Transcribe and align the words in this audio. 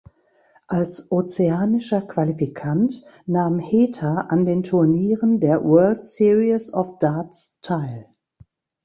Als 0.67 1.11
ozeanischer 1.11 2.01
Qualifikant 2.01 3.03
nahm 3.27 3.59
Heta 3.59 4.15
an 4.31 4.47
den 4.47 4.63
Turnieren 4.63 5.39
der 5.39 5.63
World 5.63 6.01
Series 6.01 6.73
of 6.73 6.97
Darts 6.97 7.59
teil. 7.61 8.07